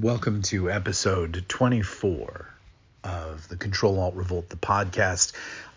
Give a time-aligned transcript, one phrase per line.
[0.00, 2.46] Welcome to episode 24
[3.02, 5.32] of the Control Alt Revolt, the podcast.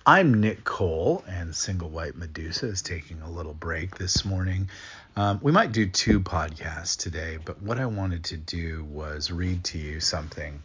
[0.05, 4.69] I'm Nick Cole, and Single White Medusa is taking a little break this morning.
[5.15, 9.63] Um, we might do two podcasts today, but what I wanted to do was read
[9.63, 10.61] to you something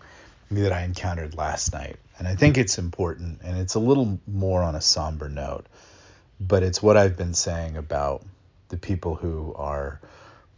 [0.50, 1.96] that I encountered last night.
[2.18, 5.64] And I think it's important, and it's a little more on a somber note,
[6.38, 8.22] but it's what I've been saying about
[8.68, 9.98] the people who are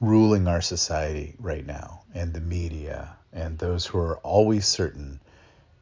[0.01, 5.21] ruling our society right now and the media and those who are always certain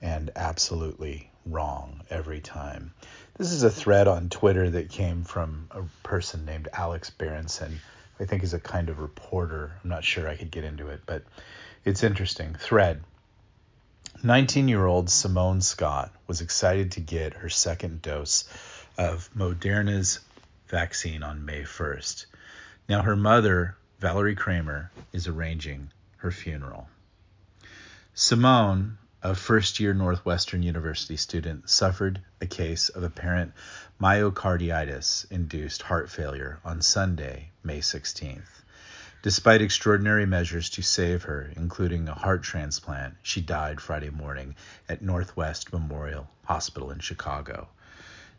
[0.01, 2.93] and absolutely wrong every time.
[3.37, 7.81] This is a thread on Twitter that came from a person named Alex Berenson.
[8.19, 9.73] I think is a kind of reporter.
[9.85, 11.23] I'm not sure I could get into it, but
[11.85, 12.55] it's interesting.
[12.55, 13.03] Thread.
[14.23, 18.49] 19 year old Simone Scott was excited to get her second dose
[18.97, 20.21] of Moderna's
[20.69, 22.25] vaccine on May 1st.
[22.89, 26.89] Now, her mother Valerie Kramer is arranging her funeral.
[28.13, 33.53] Simone, a first year Northwestern University student, suffered a case of apparent
[33.99, 38.63] myocarditis induced heart failure on Sunday, May 16th.
[39.23, 44.57] Despite extraordinary measures to save her, including a heart transplant, she died Friday morning
[44.91, 47.69] at Northwest Memorial Hospital in Chicago.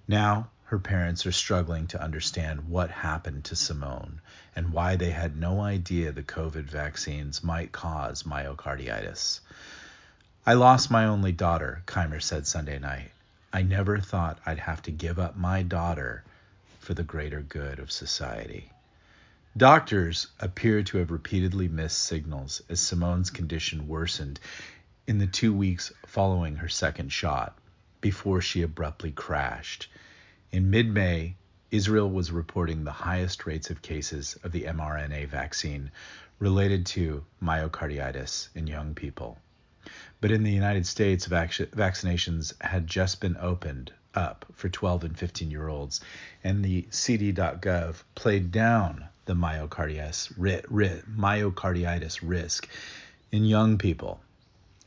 [0.07, 4.19] Now, her parents are struggling to understand what happened to Simone
[4.53, 9.39] and why they had no idea the COVID vaccines might cause myocarditis.
[10.45, 13.11] I lost my only daughter, Keimer said Sunday night.
[13.53, 16.25] I never thought I'd have to give up my daughter
[16.79, 18.69] for the greater good of society.
[19.55, 24.37] Doctors appear to have repeatedly missed signals as Simone's condition worsened
[25.07, 27.57] in the two weeks following her second shot
[28.01, 29.87] before she abruptly crashed
[30.51, 31.35] in mid May,
[31.71, 35.91] Israel was reporting the highest rates of cases of the mRNA vaccine
[36.39, 39.37] related to myocarditis in young people.
[40.21, 45.17] But in the United States, vac- vaccinations had just been opened up for 12 and
[45.17, 46.01] 15 year olds,
[46.43, 52.67] and the CD.gov played down the myocarditis, ri- ri- myocarditis risk
[53.31, 54.21] in young people.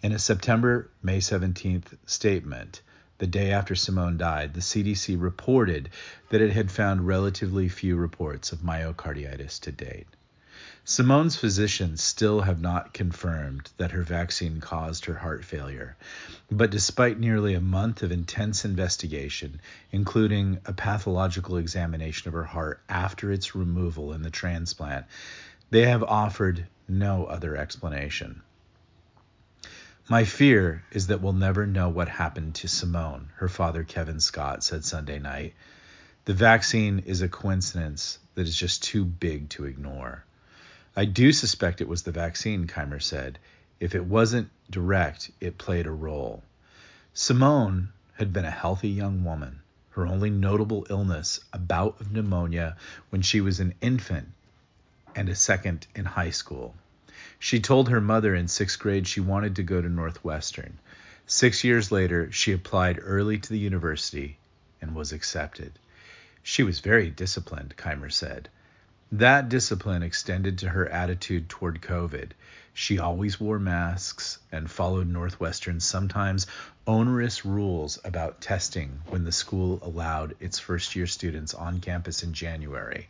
[0.03, 2.81] In a September May 17th statement,
[3.21, 5.91] the day after Simone died, the CDC reported
[6.31, 10.07] that it had found relatively few reports of myocarditis to date.
[10.87, 15.97] Simone's physicians still have not confirmed that her vaccine caused her heart failure,
[16.51, 19.61] but despite nearly a month of intense investigation,
[19.93, 25.05] including a pathological examination of her heart after its removal in the transplant,
[25.69, 28.41] they have offered no other explanation.
[30.11, 34.65] My fear is that we'll never know what happened to Simone, her father Kevin Scott
[34.65, 35.55] said Sunday night.
[36.25, 40.25] The vaccine is a coincidence that is just too big to ignore.
[40.97, 43.39] I do suspect it was the vaccine, Keimer said.
[43.79, 46.43] If it wasn't direct, it played a role.
[47.15, 49.61] Simone had been a healthy young woman,
[49.91, 52.77] her only notable illness a bout of pneumonia
[53.11, 54.27] when she was an infant
[55.15, 56.75] and a second in high school.
[57.43, 60.79] She told her mother in sixth grade she wanted to go to Northwestern.
[61.25, 64.37] Six years later, she applied early to the university
[64.83, 65.79] and was accepted.
[66.43, 68.51] She was very disciplined, Keimer said.
[69.11, 72.33] That discipline extended to her attitude toward COVID.
[72.75, 76.47] She always wore masks and followed Northwestern's sometimes
[76.87, 82.35] onerous rules about testing when the school allowed its first year students on campus in
[82.35, 83.09] January.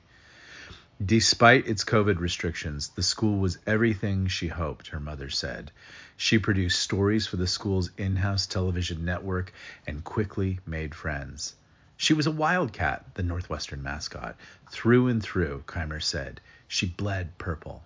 [1.03, 5.71] Despite its COVID restrictions, the school was everything she hoped, her mother said.
[6.15, 9.50] She produced stories for the school's in house television network
[9.87, 11.55] and quickly made friends.
[11.97, 14.37] She was a wildcat, the Northwestern mascot,
[14.71, 16.43] through and through, Keimer said.
[16.69, 17.83] She bled purple.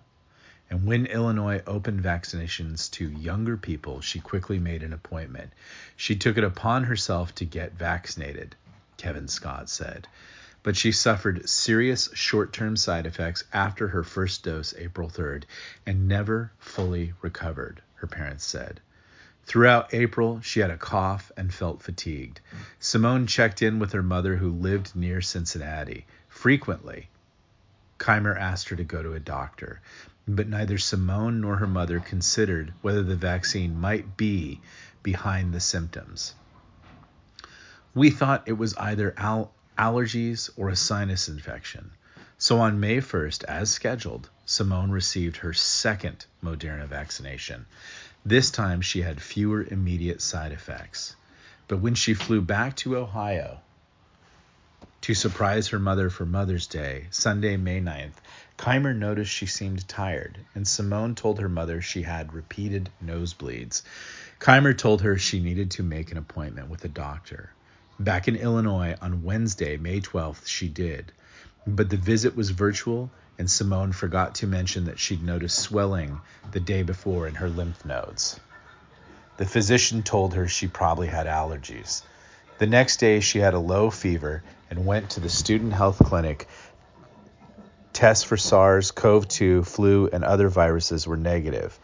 [0.69, 5.53] And when Illinois opened vaccinations to younger people, she quickly made an appointment.
[5.95, 8.57] She took it upon herself to get vaccinated,
[8.97, 10.09] Kevin Scott said
[10.65, 15.43] but she suffered serious short term side effects after her first dose April 3rd
[15.85, 18.81] and never fully recovered, her parents said.
[19.43, 22.41] Throughout April, she had a cough and felt fatigued.
[22.79, 27.09] Simone checked in with her mother, who lived near Cincinnati, frequently.
[27.99, 29.81] Keimer asked her to go to a doctor,
[30.27, 34.61] but neither Simone nor her mother considered whether the vaccine might be
[35.03, 36.33] behind the symptoms.
[37.93, 41.91] We thought it was either al- allergies, or a sinus infection.
[42.37, 47.65] So on May 1st, as scheduled, Simone received her second Moderna vaccination.
[48.25, 51.15] This time she had fewer immediate side effects.
[51.67, 53.61] But when she flew back to Ohio
[55.01, 58.15] To surprise her mother for Mother's Day, Sunday, May 9th,
[58.57, 63.83] Keimer noticed she seemed tired, and Simone told her mother she had repeated nosebleeds.
[64.39, 67.51] Keimer told her she needed to make an appointment with a doctor.
[67.99, 71.13] Back in Illinois on Wednesday, May 12th, she did.
[71.65, 73.09] But the visit was virtual,
[73.39, 76.19] and Simone forgot to mention that she'd noticed swelling
[76.51, 78.37] the day before in her lymph nodes.
[79.37, 82.01] The physician told her she probably had allergies.
[82.57, 86.47] The next day, she had a low fever and went to the student health clinic.
[87.93, 91.79] Tests for SARS CoV 2, flu, and other viruses were negative.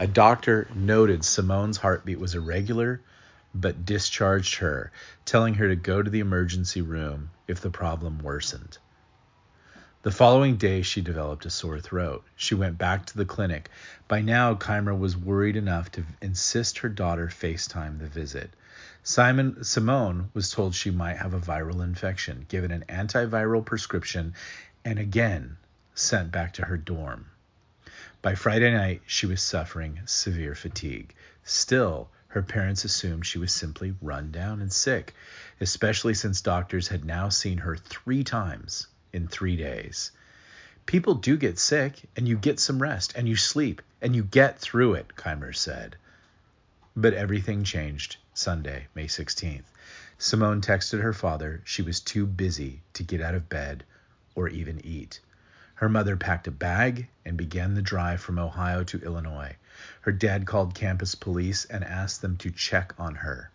[0.00, 3.00] A doctor noted Simone's heartbeat was irregular
[3.54, 4.90] but discharged her,
[5.24, 8.78] telling her to go to the emergency room if the problem worsened.
[10.02, 12.24] The following day, she developed a sore throat.
[12.36, 13.70] She went back to the clinic.
[14.06, 18.50] By now, Keimer was worried enough to insist her daughter FaceTime the visit.
[19.02, 24.34] Simon Simone was told she might have a viral infection, given an antiviral prescription,
[24.84, 25.56] and again
[25.94, 27.26] sent back to her dorm.
[28.20, 31.14] By Friday night, she was suffering severe fatigue.
[31.44, 35.14] Still, her parents assumed she was simply run down and sick,
[35.60, 40.10] especially since doctors had now seen her three times in three days.
[40.84, 44.58] People do get sick, and you get some rest, and you sleep, and you get
[44.58, 45.94] through it, Keimer said.
[46.96, 49.62] But everything changed Sunday, May 16th.
[50.18, 53.84] Simone texted her father she was too busy to get out of bed
[54.34, 55.20] or even eat.
[55.76, 59.54] Her mother packed a bag and began the drive from Ohio to Illinois.
[60.02, 63.50] Her dad called campus police and asked them to check on her.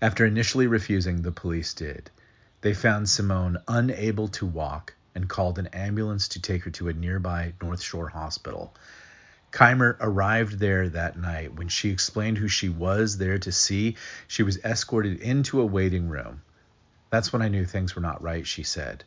[0.00, 2.10] After initially refusing, the police did.
[2.60, 6.92] They found Simone unable to walk and called an ambulance to take her to a
[6.92, 8.74] nearby North Shore hospital.
[9.50, 11.54] Keimer arrived there that night.
[11.54, 13.96] When she explained who she was there to see,
[14.26, 16.42] she was escorted into a waiting room.
[17.10, 19.04] That's when I knew things were not right, she said.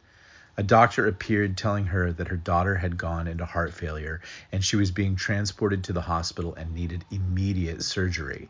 [0.58, 4.20] A doctor appeared telling her that her daughter had gone into heart failure
[4.52, 8.50] and she was being transported to the hospital and needed immediate surgery.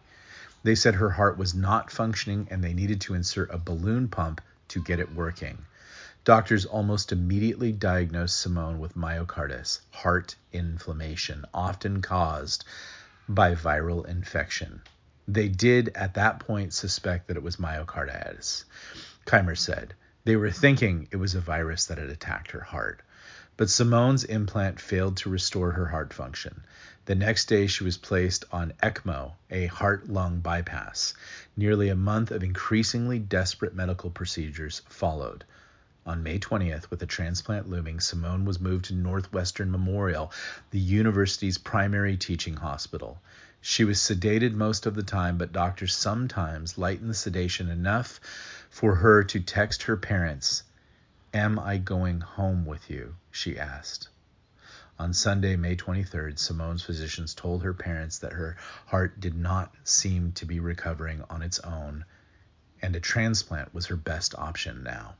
[0.63, 4.41] They said her heart was not functioning and they needed to insert a balloon pump
[4.69, 5.65] to get it working.
[6.23, 12.65] Doctors almost immediately diagnosed Simone with myocarditis, heart inflammation, often caused
[13.29, 14.81] by viral infection.
[15.27, 18.65] They did at that point suspect that it was myocarditis.
[19.25, 23.01] Keimer said they were thinking it was a virus that had attacked her heart.
[23.57, 26.63] But Simone's implant failed to restore her heart function.
[27.05, 31.13] The next day, she was placed on ECMO, a heart lung bypass.
[31.57, 35.43] Nearly a month of increasingly desperate medical procedures followed.
[36.05, 40.31] On May 20th, with a transplant looming, Simone was moved to Northwestern Memorial,
[40.71, 43.21] the university's primary teaching hospital.
[43.61, 48.19] She was sedated most of the time, but doctors sometimes lightened the sedation enough
[48.71, 50.63] for her to text her parents,
[51.33, 53.15] Am I going home with you?
[53.29, 54.07] she asked.
[54.97, 58.55] On Sunday, May 23rd, Simone's physicians told her parents that her
[58.87, 62.05] heart did not seem to be recovering on its own,
[62.81, 65.15] and a transplant was her best option now.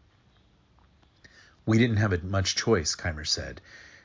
[1.66, 3.60] We didn't have much choice, Keimer said.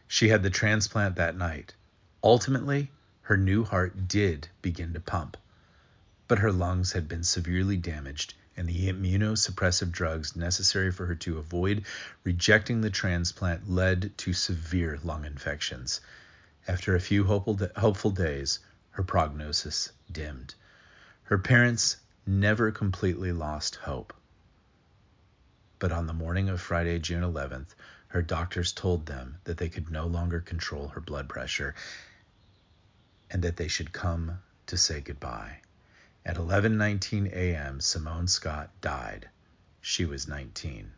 [0.08, 1.74] She had the transplant that night.
[2.22, 2.90] Ultimately,
[3.22, 5.36] her new heart did begin to pump,
[6.26, 11.38] but her lungs had been severely damaged, and the immunosuppressive drugs necessary for her to
[11.38, 11.84] avoid
[12.24, 16.00] rejecting the transplant led to severe lung infections.
[16.66, 18.58] After a few hopeful days,
[18.90, 20.54] her prognosis dimmed.
[21.24, 21.96] Her parents
[22.26, 24.14] never completely lost hope.
[25.78, 27.74] But on the morning of Friday, June 11th,
[28.08, 31.74] her doctors told them that they could no longer control her blood pressure
[33.30, 35.58] and that they should come to say goodbye.
[36.28, 39.28] At 11:19 a.m., Simone Scott died.
[39.80, 40.90] She was 19.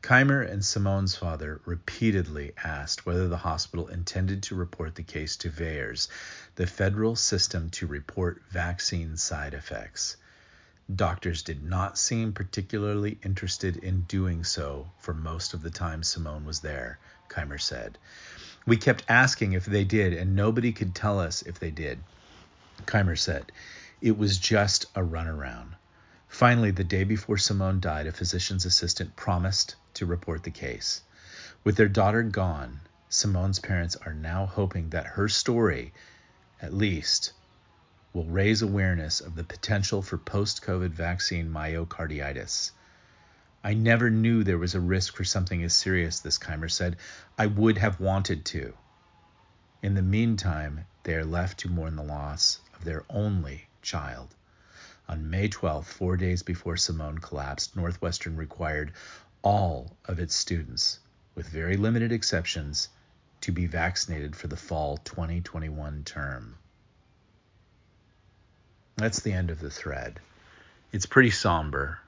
[0.00, 5.50] Keimer and Simone's father repeatedly asked whether the hospital intended to report the case to
[5.50, 6.08] VAERS,
[6.54, 10.16] the federal system to report vaccine side effects.
[10.96, 16.46] Doctors did not seem particularly interested in doing so for most of the time Simone
[16.46, 17.98] was there, Keimer said.
[18.64, 21.98] We kept asking if they did, and nobody could tell us if they did.
[22.86, 23.52] Keimer said,
[24.04, 25.76] It was just a runaround.
[26.28, 31.00] Finally, the day before Simone died, a physician's assistant promised to report the case.
[31.64, 35.94] With their daughter gone, Simone's parents are now hoping that her story,
[36.60, 37.32] at least,
[38.12, 42.72] will raise awareness of the potential for post COVID vaccine myocarditis.
[43.62, 46.98] I never knew there was a risk for something as serious, this Keimer said.
[47.38, 48.74] I would have wanted to.
[49.82, 54.34] In the meantime, they are left to mourn the loss of their only child.
[55.08, 58.92] On May 12th, four days before Simone collapsed, Northwestern required
[59.42, 60.98] all of its students,
[61.34, 62.88] with very limited exceptions,
[63.42, 66.56] to be vaccinated for the fall 2021 term.
[68.96, 70.20] That's the end of the thread.
[70.92, 71.98] It's pretty somber.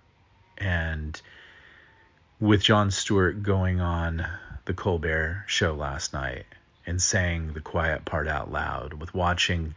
[0.57, 1.21] And
[2.41, 4.27] with Jon Stewart going on
[4.65, 6.47] the Colbert show last night
[6.87, 9.75] and saying the quiet part out loud, with watching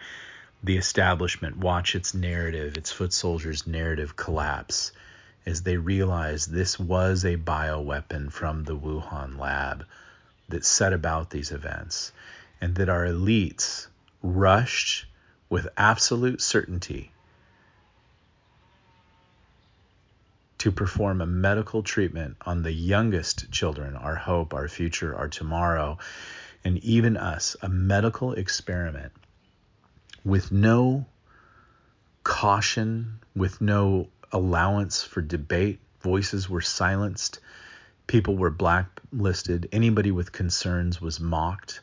[0.62, 4.92] the establishment watch its narrative, its foot soldiers' narrative collapse
[5.46, 9.86] as they realize this was a bioweapon from the Wuhan lab
[10.50, 12.12] that set about these events,
[12.60, 13.88] and that our elites
[14.22, 15.06] rushed
[15.50, 17.12] with absolute certainty
[20.58, 25.98] to perform a medical treatment on the youngest children, our hope, our future, our tomorrow,
[26.66, 29.14] and even us, a medical experiment
[30.24, 31.06] with no
[32.24, 35.80] caution, with no allowance for debate.
[36.02, 37.40] Voices were silenced.
[38.08, 39.70] People were blacklisted.
[39.72, 41.82] Anybody with concerns was mocked.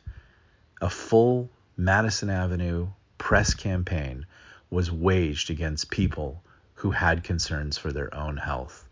[0.81, 4.25] A full Madison Avenue press campaign
[4.69, 6.43] was waged against people
[6.75, 8.87] who had concerns for their own health.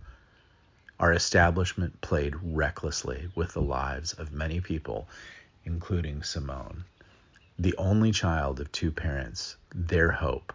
[1.00, 5.08] Our establishment played recklessly with the lives of many people,
[5.66, 6.86] including Simone.
[7.58, 10.54] The only child of two parents, their hope.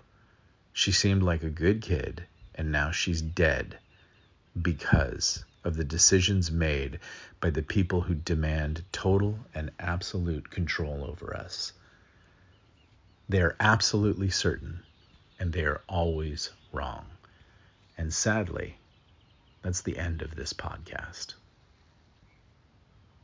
[0.72, 3.78] She seemed like a good kid, and now she's dead
[4.60, 7.00] because of the decisions made
[7.40, 11.72] by the people who demand total and absolute control over us.
[13.30, 14.82] They are absolutely certain,
[15.38, 17.06] and they are always wrong.
[17.96, 18.76] And sadly,
[19.62, 21.34] that's the end of this podcast.